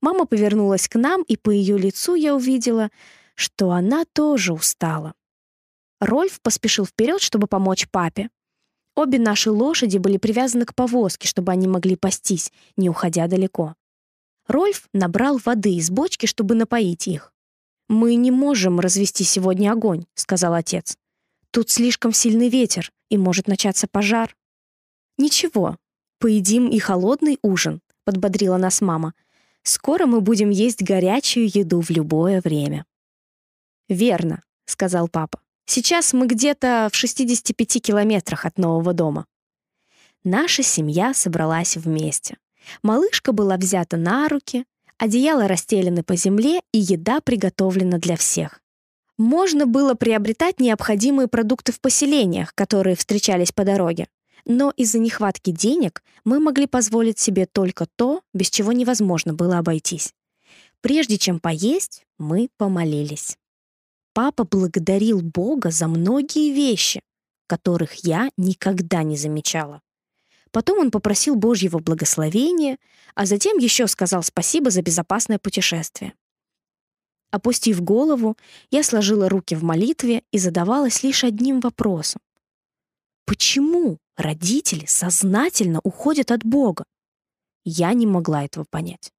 Мама 0.00 0.24
повернулась 0.24 0.88
к 0.88 0.94
нам, 0.94 1.22
и 1.22 1.36
по 1.36 1.50
ее 1.50 1.76
лицу 1.76 2.14
я 2.14 2.34
увидела, 2.34 2.88
что 3.34 3.72
она 3.72 4.06
тоже 4.14 4.54
устала. 4.54 5.12
Рольф 6.00 6.40
поспешил 6.40 6.86
вперед, 6.86 7.20
чтобы 7.20 7.46
помочь 7.46 7.88
папе. 7.90 8.30
Обе 8.96 9.18
наши 9.18 9.50
лошади 9.50 9.98
были 9.98 10.16
привязаны 10.16 10.64
к 10.64 10.74
повозке, 10.74 11.28
чтобы 11.28 11.52
они 11.52 11.68
могли 11.68 11.96
пастись, 11.96 12.50
не 12.78 12.88
уходя 12.88 13.28
далеко. 13.28 13.74
Рольф 14.48 14.88
набрал 14.94 15.38
воды 15.44 15.74
из 15.74 15.90
бочки, 15.90 16.24
чтобы 16.24 16.54
напоить 16.54 17.06
их. 17.06 17.34
«Мы 17.88 18.14
не 18.14 18.30
можем 18.30 18.80
развести 18.80 19.22
сегодня 19.22 19.70
огонь»,— 19.70 20.06
сказал 20.14 20.54
отец. 20.54 20.96
«Тут 21.50 21.68
слишком 21.68 22.14
сильный 22.14 22.48
ветер, 22.48 22.90
и 23.10 23.18
может 23.18 23.48
начаться 23.48 23.86
пожар». 23.86 24.34
«Ничего, 25.18 25.76
поедим 26.18 26.68
и 26.70 26.78
холодный 26.78 27.38
ужин»,— 27.42 27.82
подбодрила 28.04 28.56
нас 28.56 28.80
мама. 28.80 29.12
«Скоро 29.62 30.06
мы 30.06 30.22
будем 30.22 30.48
есть 30.48 30.82
горячую 30.82 31.50
еду 31.52 31.82
в 31.82 31.90
любое 31.90 32.40
время». 32.40 32.86
«Верно»,— 33.88 34.42
сказал 34.64 35.08
папа. 35.08 35.40
Сейчас 35.66 36.12
мы 36.12 36.26
где-то 36.26 36.88
в 36.92 36.96
65 36.96 37.82
километрах 37.82 38.44
от 38.44 38.56
нового 38.56 38.92
дома. 38.92 39.26
Наша 40.24 40.62
семья 40.62 41.12
собралась 41.12 41.76
вместе. 41.76 42.36
Малышка 42.82 43.32
была 43.32 43.56
взята 43.56 43.96
на 43.96 44.28
руки, 44.28 44.64
одеяло 44.98 45.46
расстелены 45.48 46.02
по 46.02 46.16
земле 46.16 46.60
и 46.72 46.78
еда 46.78 47.20
приготовлена 47.20 47.98
для 47.98 48.16
всех. 48.16 48.60
Можно 49.18 49.66
было 49.66 49.94
приобретать 49.94 50.60
необходимые 50.60 51.26
продукты 51.26 51.72
в 51.72 51.80
поселениях, 51.80 52.54
которые 52.54 52.96
встречались 52.96 53.52
по 53.52 53.64
дороге. 53.64 54.08
Но 54.44 54.72
из-за 54.76 54.98
нехватки 54.98 55.50
денег 55.50 56.02
мы 56.24 56.38
могли 56.38 56.66
позволить 56.66 57.18
себе 57.18 57.46
только 57.46 57.86
то, 57.96 58.22
без 58.32 58.50
чего 58.50 58.72
невозможно 58.72 59.32
было 59.32 59.58
обойтись. 59.58 60.12
Прежде 60.80 61.18
чем 61.18 61.40
поесть, 61.40 62.04
мы 62.18 62.48
помолились. 62.56 63.38
Папа 64.16 64.44
благодарил 64.44 65.20
Бога 65.20 65.70
за 65.70 65.88
многие 65.88 66.50
вещи, 66.50 67.02
которых 67.46 67.96
я 67.96 68.30
никогда 68.38 69.02
не 69.02 69.14
замечала. 69.14 69.82
Потом 70.52 70.78
он 70.78 70.90
попросил 70.90 71.36
Божьего 71.36 71.80
благословения, 71.80 72.78
а 73.14 73.26
затем 73.26 73.58
еще 73.58 73.86
сказал 73.86 74.22
спасибо 74.22 74.70
за 74.70 74.80
безопасное 74.80 75.38
путешествие. 75.38 76.14
Опустив 77.30 77.82
голову, 77.82 78.38
я 78.70 78.82
сложила 78.82 79.28
руки 79.28 79.54
в 79.54 79.62
молитве 79.62 80.22
и 80.30 80.38
задавалась 80.38 81.02
лишь 81.02 81.22
одним 81.22 81.60
вопросом. 81.60 82.22
Почему 83.26 83.98
родители 84.16 84.86
сознательно 84.86 85.80
уходят 85.84 86.30
от 86.30 86.42
Бога? 86.42 86.84
Я 87.64 87.92
не 87.92 88.06
могла 88.06 88.46
этого 88.46 88.64
понять. 88.70 89.12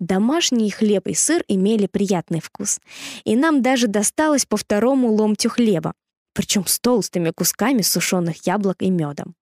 Домашний 0.00 0.70
хлеб 0.70 1.06
и 1.06 1.14
сыр 1.14 1.44
имели 1.48 1.86
приятный 1.86 2.40
вкус, 2.40 2.80
и 3.24 3.36
нам 3.36 3.62
даже 3.62 3.86
досталось 3.86 4.44
по 4.44 4.56
второму 4.56 5.12
ломтю 5.12 5.50
хлеба, 5.50 5.94
причем 6.32 6.66
с 6.66 6.78
толстыми 6.80 7.30
кусками 7.30 7.82
сушеных 7.82 8.46
яблок 8.46 8.82
и 8.82 8.90
медом. 8.90 9.34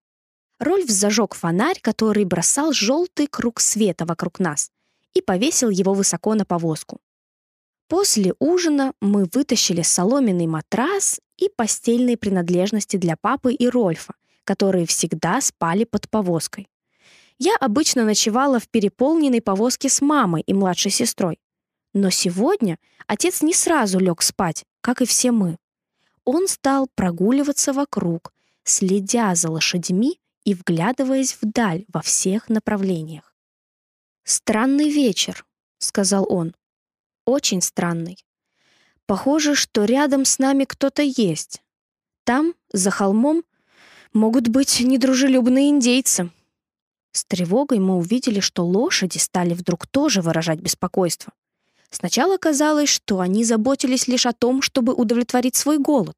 Рольф 0.59 0.89
зажег 0.89 1.35
фонарь, 1.35 1.81
который 1.81 2.25
бросал 2.25 2.73
желтый 2.73 3.27
круг 3.27 3.61
света 3.61 4.05
вокруг 4.05 4.39
нас, 4.39 4.71
и 5.15 5.21
повесил 5.21 5.71
его 5.71 5.95
высоко 5.95 6.35
на 6.35 6.45
повозку. 6.45 7.01
После 7.89 8.35
ужина 8.39 8.93
мы 9.01 9.29
вытащили 9.33 9.83
соломенный 9.83 10.47
матрас 10.47 11.21
и 11.37 11.49
постельные 11.49 12.17
принадлежности 12.17 12.97
для 12.97 13.17
папы 13.17 13.53
и 13.53 13.69
Рольфа, 13.69 14.15
которые 14.45 14.87
всегда 14.87 15.41
спали 15.41 15.85
под 15.85 16.09
повозкой. 16.09 16.69
Я 17.45 17.57
обычно 17.57 18.05
ночевала 18.05 18.61
в 18.61 18.69
переполненной 18.69 19.43
повозке 19.43 19.89
с 19.89 20.01
мамой 20.01 20.45
и 20.47 20.55
младшей 20.55 20.93
сестрой. 20.93 21.41
Но 21.93 22.09
сегодня 22.09 22.79
отец 23.09 23.43
не 23.43 23.53
сразу 23.53 23.99
лег 23.99 24.23
спать, 24.23 24.65
как 24.81 25.03
и 25.03 25.07
все 25.07 25.33
мы. 25.33 25.59
Он 26.25 26.47
стал 26.47 26.87
прогуливаться 26.95 27.73
вокруг, 27.73 28.33
следя 28.63 29.35
за 29.35 29.51
лошадьми 29.51 30.21
и 30.45 30.55
вглядываясь 30.55 31.37
вдаль 31.41 31.85
во 31.93 32.01
всех 32.01 32.49
направлениях. 32.49 33.35
«Странный 34.23 34.89
вечер»,— 34.89 35.45
сказал 35.79 36.25
он. 36.29 36.55
«Очень 37.25 37.61
странный. 37.61 38.25
Похоже, 39.07 39.57
что 39.57 39.85
рядом 39.85 40.27
с 40.27 40.39
нами 40.39 40.63
кто-то 40.63 41.03
есть. 41.03 41.61
Там, 42.23 42.55
за 42.73 42.93
холмом, 42.93 43.43
могут 44.13 44.47
быть 44.47 44.79
недружелюбные 44.79 45.71
индейцы». 45.71 46.31
С 47.13 47.25
тревогой 47.25 47.79
мы 47.79 47.97
увидели, 47.97 48.41
что 48.41 48.65
лошади 48.65 49.19
стали 49.19 49.53
вдруг 49.53 49.87
тоже 49.87 50.23
выражать 50.23 50.61
беспокойство. 50.61 51.33
Сначала 51.91 52.39
казалось, 52.39 52.89
что 52.89 53.21
они 53.21 53.45
заботились 53.45 54.09
лишь 54.09 54.25
о 54.25 54.33
том, 54.33 54.63
чтобы 54.63 54.95
удовлетворить 54.95 55.55
свой 55.55 55.79
голод. 55.79 56.17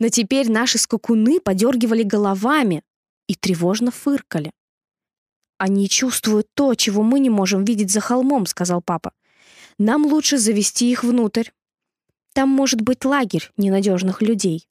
Но 0.00 0.08
теперь 0.08 0.50
наши 0.50 0.78
скакуны 0.78 1.38
подергивали 1.38 2.02
головами 2.02 2.82
и 3.26 3.34
тревожно 3.34 3.90
фыркали. 3.90 4.50
«Они 5.58 5.88
чувствуют 5.88 6.48
то, 6.54 6.74
чего 6.74 7.02
мы 7.02 7.20
не 7.20 7.30
можем 7.30 7.64
видеть 7.64 7.90
за 7.90 8.00
холмом»,— 8.00 8.46
сказал 8.46 8.80
папа. 8.80 9.12
«Нам 9.78 10.06
лучше 10.06 10.38
завести 10.38 10.90
их 10.90 11.04
внутрь. 11.04 11.50
Там 12.32 12.48
может 12.48 12.80
быть 12.80 13.04
лагерь 13.04 13.50
ненадежных 13.56 14.22
людей». 14.22 14.66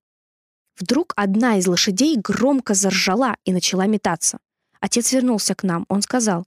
Вдруг 0.80 1.14
одна 1.16 1.58
из 1.58 1.68
лошадей 1.68 2.18
громко 2.18 2.74
заржала 2.74 3.38
и 3.46 3.54
начала 3.54 3.86
метаться. 3.86 4.40
Отец 4.86 5.14
вернулся 5.14 5.56
к 5.56 5.64
нам. 5.64 5.88
Он 5.90 6.04
сказал, 6.04 6.46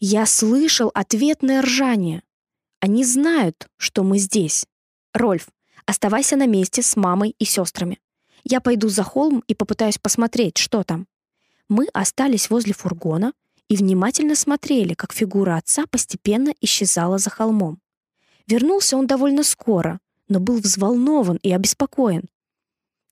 «Я 0.00 0.24
слышал 0.24 0.90
ответное 0.94 1.60
ржание. 1.60 2.22
Они 2.80 3.04
знают, 3.04 3.68
что 3.76 4.02
мы 4.02 4.16
здесь. 4.16 4.64
Рольф, 5.12 5.48
оставайся 5.84 6.36
на 6.36 6.46
месте 6.46 6.80
с 6.80 6.96
мамой 6.96 7.36
и 7.38 7.44
сестрами. 7.44 8.00
Я 8.44 8.62
пойду 8.62 8.88
за 8.88 9.02
холм 9.02 9.44
и 9.46 9.54
попытаюсь 9.54 9.98
посмотреть, 9.98 10.56
что 10.56 10.84
там». 10.84 11.06
Мы 11.68 11.86
остались 11.92 12.48
возле 12.48 12.72
фургона 12.72 13.34
и 13.68 13.76
внимательно 13.76 14.36
смотрели, 14.36 14.94
как 14.94 15.12
фигура 15.12 15.58
отца 15.58 15.84
постепенно 15.84 16.54
исчезала 16.62 17.18
за 17.18 17.28
холмом. 17.28 17.82
Вернулся 18.46 18.96
он 18.96 19.06
довольно 19.06 19.42
скоро, 19.42 20.00
но 20.30 20.40
был 20.40 20.60
взволнован 20.60 21.38
и 21.42 21.52
обеспокоен. 21.52 22.24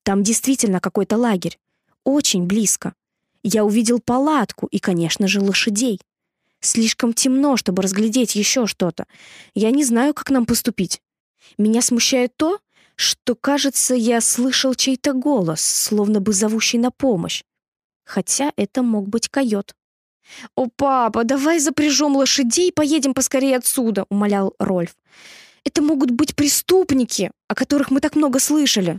Там 0.04 0.22
действительно 0.22 0.80
какой-то 0.80 1.18
лагерь. 1.18 1.58
Очень 2.02 2.46
близко. 2.46 2.94
Я 3.44 3.64
увидел 3.64 4.00
палатку 4.00 4.66
и, 4.66 4.78
конечно 4.78 5.28
же, 5.28 5.40
лошадей. 5.40 6.00
Слишком 6.60 7.12
темно, 7.12 7.58
чтобы 7.58 7.82
разглядеть 7.82 8.34
еще 8.34 8.66
что-то. 8.66 9.06
Я 9.54 9.70
не 9.70 9.84
знаю, 9.84 10.14
как 10.14 10.30
нам 10.30 10.46
поступить. 10.46 11.02
Меня 11.58 11.82
смущает 11.82 12.34
то, 12.38 12.58
что, 12.96 13.34
кажется, 13.34 13.94
я 13.94 14.22
слышал 14.22 14.74
чей-то 14.74 15.12
голос, 15.12 15.60
словно 15.60 16.20
бы 16.20 16.32
зовущий 16.32 16.78
на 16.78 16.90
помощь. 16.90 17.42
Хотя 18.04 18.50
это 18.56 18.82
мог 18.82 19.08
быть 19.08 19.28
койот. 19.28 19.74
«О, 20.56 20.68
папа, 20.74 21.24
давай 21.24 21.58
запряжем 21.58 22.16
лошадей 22.16 22.68
и 22.68 22.72
поедем 22.72 23.12
поскорее 23.12 23.58
отсюда»,— 23.58 24.06
умолял 24.08 24.54
Рольф. 24.58 24.96
«Это 25.64 25.82
могут 25.82 26.10
быть 26.10 26.34
преступники, 26.34 27.30
о 27.48 27.54
которых 27.54 27.90
мы 27.90 28.00
так 28.00 28.16
много 28.16 28.40
слышали». 28.40 28.98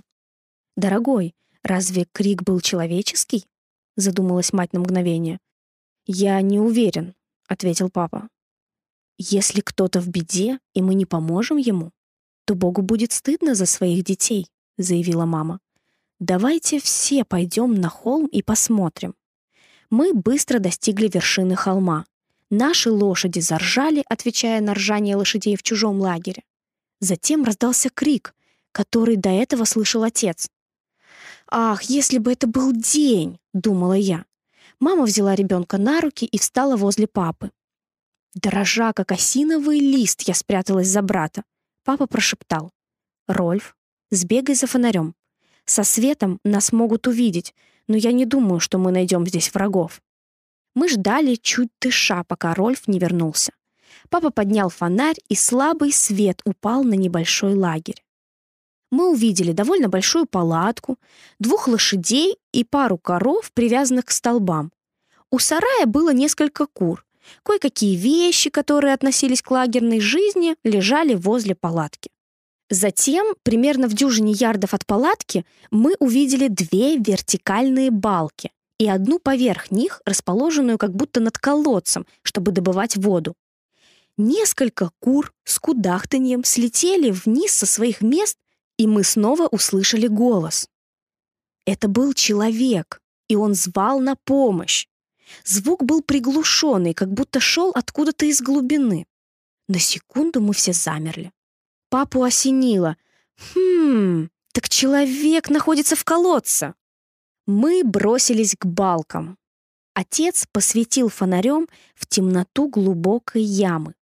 «Дорогой, 0.77 1.33
разве 1.63 2.05
крик 2.11 2.43
был 2.43 2.59
человеческий?»— 2.59 3.45
задумалась 3.95 4.53
мать 4.53 4.73
на 4.73 4.79
мгновение. 4.79 5.39
«Я 6.05 6.41
не 6.41 6.59
уверен»,— 6.59 7.15
ответил 7.47 7.89
папа. 7.89 8.27
«Если 9.17 9.61
кто-то 9.61 10.01
в 10.01 10.07
беде, 10.07 10.59
и 10.73 10.81
мы 10.81 10.93
не 10.93 11.05
поможем 11.05 11.57
ему, 11.57 11.91
то 12.45 12.55
Богу 12.55 12.81
будет 12.81 13.11
стыдно 13.11 13.55
за 13.55 13.65
своих 13.65 14.03
детей»,— 14.03 14.47
заявила 14.77 15.25
мама. 15.25 15.59
«Давайте 16.19 16.79
все 16.79 17.25
пойдем 17.25 17.75
на 17.75 17.89
холм 17.89 18.27
и 18.27 18.41
посмотрим». 18.41 19.15
Мы 19.89 20.13
быстро 20.13 20.59
достигли 20.59 21.09
вершины 21.11 21.55
холма. 21.55 22.05
Наши 22.49 22.91
лошади 22.91 23.39
заржали, 23.39 24.03
отвечая 24.07 24.61
на 24.61 24.73
ржание 24.73 25.15
лошадей 25.15 25.55
в 25.55 25.63
чужом 25.63 25.99
лагере. 25.99 26.43
Затем 26.99 27.43
раздался 27.43 27.89
крик, 27.89 28.33
который 28.71 29.15
до 29.15 29.29
этого 29.29 29.65
слышал 29.65 30.03
отец. 30.03 30.49
«Ах, 31.47 31.83
если 31.83 32.17
бы 32.17 32.33
это 32.33 32.47
был 32.47 32.71
день!»— 32.71 33.39
думала 33.53 33.93
я. 33.93 34.25
Мама 34.79 35.03
взяла 35.03 35.35
ребенка 35.35 35.77
на 35.77 36.01
руки 36.01 36.25
и 36.25 36.37
встала 36.37 36.75
возле 36.75 37.07
папы. 37.07 37.51
Дрожа, 38.33 38.91
как 38.93 39.11
осиновый 39.11 39.79
лист, 39.79 40.23
я 40.23 40.33
спряталась 40.33 40.87
за 40.87 41.01
брата. 41.01 41.43
Папа 41.83 42.07
прошептал. 42.07 42.71
«Рольф, 43.27 43.75
сбегай 44.11 44.55
за 44.55 44.67
фонарем. 44.67 45.15
Со 45.65 45.83
светом 45.83 46.39
нас 46.43 46.71
могут 46.71 47.07
увидеть, 47.07 47.55
но 47.87 47.95
я 47.95 48.11
не 48.11 48.25
думаю, 48.25 48.59
что 48.59 48.77
мы 48.77 48.91
найдем 48.91 49.25
здесь 49.25 49.53
врагов». 49.53 50.01
Мы 50.75 50.89
ждали, 50.89 51.35
чуть 51.35 51.69
дыша, 51.79 52.25
пока 52.25 52.53
Рольф 52.53 52.87
не 52.87 52.99
вернулся. 52.99 53.53
Папа 54.09 54.29
поднял 54.29 54.69
фонарь, 54.69 55.17
и 55.29 55.35
слабый 55.35 55.93
свет 55.93 56.41
упал 56.43 56.83
на 56.83 56.95
небольшой 56.95 57.53
лагерь. 57.55 58.04
Мы 58.91 59.11
увидели 59.11 59.51
довольно 59.51 59.89
большую 59.89 60.25
палатку, 60.25 60.97
двух 61.39 61.67
лошадей 61.67 62.37
и 62.51 62.63
пару 62.63 62.97
коров, 62.97 63.51
привязанных 63.53 64.05
к 64.05 64.11
столбам. 64.11 64.71
У 65.31 65.39
сарая 65.39 65.85
было 65.85 66.13
несколько 66.13 66.67
кур. 66.67 67.05
Кое-какие 67.43 67.95
вещи, 67.95 68.49
которые 68.49 68.93
относились 68.93 69.41
к 69.41 69.49
лагерной 69.51 69.99
жизни, 69.99 70.55
лежали 70.63 71.15
возле 71.15 71.55
палатки. 71.55 72.11
Затем, 72.69 73.35
примерно 73.43 73.87
в 73.87 73.93
дюжине 73.93 74.31
ярдов 74.31 74.73
от 74.73 74.85
палатки, 74.85 75.45
мы 75.71 75.95
увидели 75.99 76.47
две 76.47 76.97
вертикальные 76.97 77.91
балки 77.91 78.51
и 78.79 78.87
одну 78.87 79.19
поверх 79.19 79.71
них, 79.71 80.01
расположенную 80.05 80.77
как 80.77 80.95
будто 80.95 81.19
над 81.19 81.37
колодцем, 81.37 82.05
чтобы 82.23 82.51
добывать 82.51 82.97
воду. 82.97 83.35
Несколько 84.17 84.91
кур 84.99 85.33
с 85.43 85.59
кудахтаньем 85.59 86.43
слетели 86.43 87.11
вниз 87.11 87.53
со 87.53 87.65
своих 87.65 88.01
мест, 88.01 88.37
и 88.77 88.87
мы 88.87 89.03
снова 89.03 89.47
услышали 89.47 90.07
голос. 90.07 90.67
Это 91.65 91.87
был 91.87 92.13
человек, 92.13 93.01
и 93.27 93.35
он 93.35 93.55
звал 93.55 93.99
на 93.99 94.15
помощь. 94.15 94.87
Звук 95.43 95.83
был 95.83 96.01
приглушенный, 96.01 96.93
как 96.93 97.11
будто 97.11 97.39
шел 97.39 97.71
откуда-то 97.73 98.25
из 98.25 98.41
глубины. 98.41 99.07
На 99.67 99.79
секунду 99.79 100.41
мы 100.41 100.53
все 100.53 100.73
замерли. 100.73 101.31
Папу 101.89 102.23
осенило. 102.23 102.97
«Хм, 103.53 104.29
так 104.53 104.69
человек 104.69 105.49
находится 105.49 105.95
в 105.95 106.03
колодце!» 106.03 106.73
Мы 107.47 107.83
бросились 107.83 108.55
к 108.57 108.65
балкам. 108.65 109.37
Отец 109.93 110.47
посветил 110.51 111.09
фонарем 111.09 111.67
в 111.93 112.05
темноту 112.07 112.67
глубокой 112.67 113.43
ямы. 113.43 113.95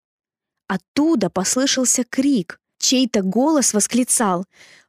Оттуда 0.68 1.28
послышался 1.28 2.04
крик. 2.04 2.61
Чей-то 2.82 3.22
голос 3.22 3.72
восклицал 3.72 4.44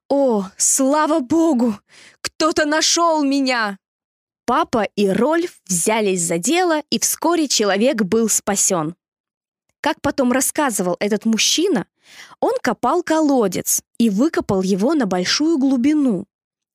«О, 0.10 0.48
слава 0.58 1.20
богу! 1.20 1.76
Кто-то 2.20 2.66
нашел 2.66 3.24
меня!» 3.24 3.78
Папа 4.46 4.84
и 4.98 5.08
Рольф 5.08 5.62
взялись 5.66 6.22
за 6.24 6.38
дело, 6.38 6.82
и 6.90 7.00
вскоре 7.00 7.48
человек 7.48 8.02
был 8.02 8.28
спасен. 8.28 8.96
Как 9.80 10.02
потом 10.02 10.34
рассказывал 10.34 10.98
этот 11.00 11.24
мужчина, 11.24 11.88
он 12.42 12.54
копал 12.62 13.04
колодец 13.04 13.82
и 13.98 14.10
выкопал 14.10 14.62
его 14.62 14.94
на 14.94 15.06
большую 15.06 15.58
глубину 15.58 16.28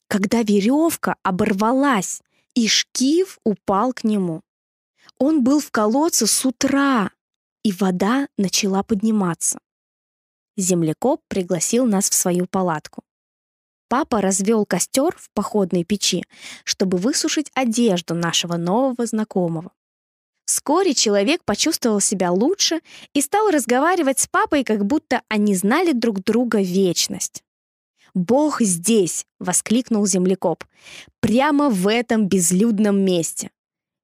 когда 0.09 0.42
веревка 0.42 1.16
оборвалась, 1.22 2.22
и 2.54 2.66
шкив 2.66 3.38
упал 3.44 3.92
к 3.92 4.02
нему. 4.02 4.40
Он 5.18 5.44
был 5.44 5.61
в 5.61 5.70
колодце 5.70 6.26
с 6.26 6.44
утра, 6.44 7.11
и 7.62 7.72
вода 7.72 8.28
начала 8.37 8.83
подниматься. 8.83 9.61
Землекоп 10.59 11.23
пригласил 11.29 11.87
нас 11.87 12.11
в 12.11 12.14
свою 12.14 12.47
палатку. 12.47 13.05
Папа 13.88 14.21
развел 14.21 14.66
костер 14.66 15.16
в 15.16 15.31
походной 15.33 15.85
печи, 15.85 16.25
чтобы 16.64 16.99
высушить 16.99 17.51
одежду 17.55 18.14
нашего 18.14 18.57
нового 18.57 19.07
знакомого. 19.07 19.71
Вскоре 20.47 20.94
человек 20.94 21.44
почувствовал 21.44 22.01
себя 22.01 22.33
лучше 22.33 22.81
и 23.14 23.21
стал 23.21 23.51
разговаривать 23.51 24.18
с 24.18 24.27
папой, 24.27 24.64
как 24.64 24.85
будто 24.85 25.23
они 25.29 25.55
знали 25.55 25.92
друг 25.92 26.25
друга 26.25 26.61
вечность. 26.61 27.44
«Бог 28.14 28.61
здесь!»— 28.61 29.27
воскликнул 29.38 30.07
землекоп. 30.07 30.64
«Прямо 31.21 31.71
в 31.71 31.87
этом 31.87 32.27
безлюдном 32.27 32.99
месте!» 33.05 33.53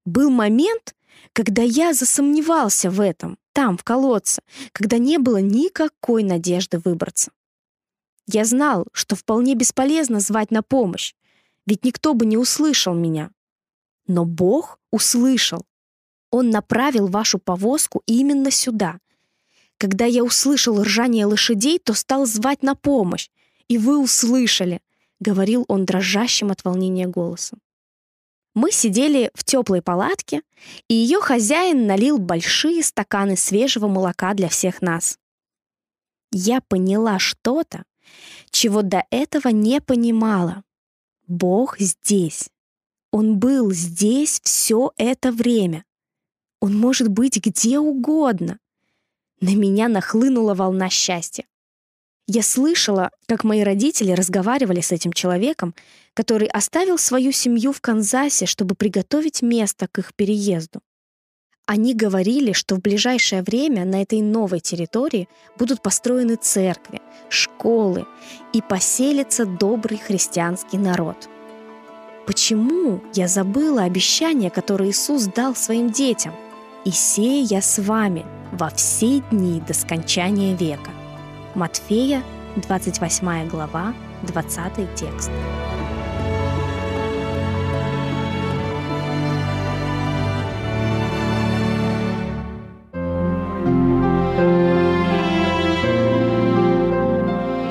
Был 0.05 0.29
момент, 0.29 0.95
когда 1.33 1.63
я 1.63 1.93
засомневался 1.93 2.89
в 2.89 3.01
этом, 3.01 3.37
там, 3.55 3.77
в 3.77 3.85
колодце, 3.85 4.41
когда 4.73 4.97
не 4.97 5.17
было 5.17 5.37
никакой 5.37 6.23
надежды 6.23 6.77
выбраться. 6.77 7.31
Я 8.27 8.43
знал, 8.43 8.85
что 8.91 9.15
вполне 9.15 9.55
бесполезно 9.55 10.19
звать 10.19 10.51
на 10.51 10.61
помощь, 10.61 11.15
ведь 11.65 11.85
никто 11.85 12.13
бы 12.13 12.25
не 12.25 12.37
услышал 12.37 12.93
меня. 12.93 13.31
Но 14.07 14.25
Бог 14.25 14.77
услышал. 14.91 15.65
Он 16.31 16.49
направил 16.49 17.07
вашу 17.07 17.39
повозку 17.39 18.03
именно 18.05 18.51
сюда. 18.51 18.99
Когда 19.77 20.03
я 20.03 20.25
услышал 20.25 20.83
ржание 20.83 21.25
лошадей, 21.25 21.79
то 21.79 21.93
стал 21.93 22.25
звать 22.25 22.61
на 22.61 22.75
помощь, 22.75 23.29
и 23.69 23.77
вы 23.77 23.97
услышали»,— 23.97 24.81
говорил 25.21 25.63
он 25.69 25.85
дрожащим 25.85 26.51
от 26.51 26.65
волнения 26.65 27.07
голосом. 27.07 27.61
Мы 28.55 28.71
сидели 28.71 29.29
в 29.33 29.43
теплой 29.43 29.81
палатке, 29.81 30.41
и 30.87 30.93
ее 30.93 31.19
хозяин 31.19 31.85
налил 31.87 32.17
большие 32.17 32.81
стаканы 32.83 33.35
свежего 33.35 33.87
молока 33.87 34.33
для 34.33 34.47
всех 34.47 34.81
нас. 34.81 35.19
Я 36.31 36.61
поняла 36.61 37.19
что-то, 37.19 37.83
чего 38.51 38.81
до 38.81 39.03
этого 39.11 39.49
не 39.49 39.81
понимала. 39.81 40.63
Бог 41.27 41.79
здесь. 41.79 42.49
Он 43.11 43.39
был 43.39 43.71
здесь 43.71 44.39
все 44.43 44.93
это 44.95 45.33
время. 45.33 45.83
Он 46.61 46.77
может 46.77 47.09
быть 47.09 47.37
где 47.37 47.79
угодно. 47.79 48.59
На 49.41 49.53
меня 49.53 49.89
нахлынула 49.89 50.53
волна 50.53 50.89
счастья. 50.89 51.45
Я 52.27 52.41
слышала, 52.41 53.11
как 53.27 53.43
мои 53.43 53.61
родители 53.61 54.11
разговаривали 54.11 54.81
с 54.81 54.91
этим 54.91 55.13
человеком, 55.13 55.75
который 56.15 56.47
оставил 56.47 56.97
свою 56.97 57.31
семью 57.31 57.71
в 57.71 57.81
Канзасе, 57.81 58.47
чтобы 58.47 58.73
приготовить 58.73 59.43
место 59.43 59.87
к 59.91 59.99
их 59.99 60.13
переезду. 60.15 60.81
Они 61.67 61.93
говорили, 61.93 62.51
что 62.51 62.75
в 62.75 62.81
ближайшее 62.81 63.41
время 63.41 63.85
на 63.85 64.01
этой 64.01 64.21
новой 64.21 64.59
территории 64.59 65.27
будут 65.57 65.81
построены 65.81 66.35
церкви, 66.35 67.01
школы 67.29 68.05
и 68.53 68.61
поселится 68.61 69.45
добрый 69.45 69.97
христианский 69.97 70.77
народ. 70.77 71.27
Почему 72.25 73.01
я 73.13 73.27
забыла 73.27 73.83
обещание, 73.83 74.49
которое 74.49 74.89
Иисус 74.89 75.25
дал 75.25 75.55
своим 75.55 75.91
детям? 75.91 76.33
«И 76.85 76.91
сея 76.91 77.43
я 77.43 77.61
с 77.61 77.79
вами 77.79 78.25
во 78.51 78.69
все 78.69 79.21
дни 79.31 79.59
до 79.67 79.73
скончания 79.73 80.55
века». 80.55 80.91
Матфея, 81.55 82.21
28 82.57 83.47
глава, 83.47 83.93
20 84.23 84.93
текст. 84.95 85.31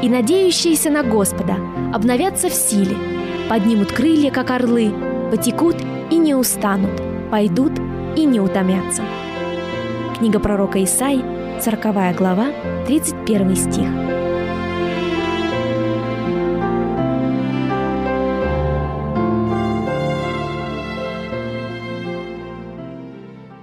И 0.03 0.09
надеющиеся 0.09 0.90
на 0.90 1.03
Господа 1.03 1.57
обновятся 1.92 2.49
в 2.49 2.55
силе, 2.55 2.97
поднимут 3.51 3.92
крылья, 3.92 4.31
как 4.31 4.51
орлы, 4.51 4.92
потекут 5.31 5.77
и 6.11 6.16
не 6.16 6.35
устанут, 6.35 7.03
пойдут 7.31 7.73
и 8.16 8.25
не 8.25 8.40
утомятся. 8.40 9.03
Книга 10.18 10.38
пророка 10.38 10.83
Исаи, 10.83 11.24
40 11.64 12.16
глава, 12.18 12.53
31 12.87 13.57
стих. 13.57 13.88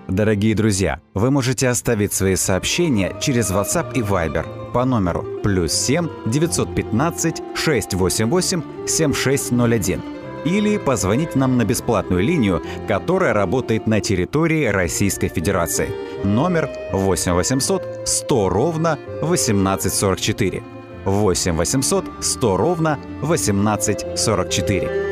Дорогие 0.07 0.55
друзья, 0.55 0.99
вы 1.13 1.29
можете 1.29 1.67
оставить 1.69 2.11
свои 2.11 2.35
сообщения 2.35 3.15
через 3.21 3.51
WhatsApp 3.51 3.93
и 3.93 4.01
Viber 4.01 4.71
по 4.73 4.83
номеру 4.83 5.23
плюс 5.43 5.71
7 5.71 6.07
915 6.25 7.43
688 7.53 8.63
7601 8.87 10.01
или 10.45 10.77
позвонить 10.77 11.35
нам 11.35 11.57
на 11.57 11.65
бесплатную 11.65 12.23
линию, 12.23 12.63
которая 12.87 13.33
работает 13.33 13.85
на 13.85 14.01
территории 14.01 14.65
Российской 14.65 15.27
Федерации. 15.27 15.89
Номер 16.23 16.69
8 16.93 17.34
800 17.34 18.01
100 18.05 18.49
ровно 18.49 18.97
1844. 19.21 20.63
8 21.05 21.57
800 21.57 22.05
100 22.19 22.57
ровно 22.57 22.99
1844. 23.21 25.11